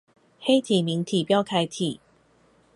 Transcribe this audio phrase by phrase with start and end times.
[0.39, 1.99] 黑體明體標楷體